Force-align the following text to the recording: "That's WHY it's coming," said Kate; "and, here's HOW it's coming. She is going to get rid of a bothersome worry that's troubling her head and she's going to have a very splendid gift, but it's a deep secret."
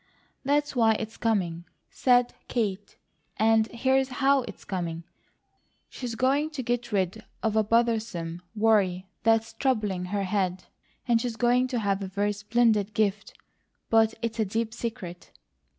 "That's 0.43 0.75
WHY 0.75 0.93
it's 0.93 1.15
coming," 1.15 1.65
said 1.91 2.33
Kate; 2.47 2.97
"and, 3.37 3.67
here's 3.67 4.09
HOW 4.09 4.41
it's 4.47 4.65
coming. 4.65 5.03
She 5.89 6.07
is 6.07 6.15
going 6.15 6.49
to 6.57 6.63
get 6.63 6.91
rid 6.91 7.23
of 7.43 7.55
a 7.55 7.61
bothersome 7.63 8.41
worry 8.55 9.05
that's 9.21 9.53
troubling 9.53 10.05
her 10.05 10.23
head 10.23 10.63
and 11.07 11.21
she's 11.21 11.35
going 11.35 11.67
to 11.67 11.79
have 11.81 12.01
a 12.01 12.07
very 12.07 12.33
splendid 12.33 12.95
gift, 12.95 13.37
but 13.91 14.15
it's 14.23 14.39
a 14.39 14.43
deep 14.45 14.73
secret." 14.73 15.33